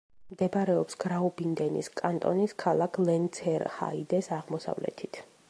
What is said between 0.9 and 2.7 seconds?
გრაუბიუნდენის კანტონის